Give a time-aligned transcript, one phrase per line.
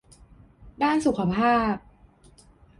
[0.83, 1.75] ด้านสุขภาพ